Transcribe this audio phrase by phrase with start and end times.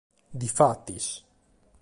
[0.43, 1.05] Difatis.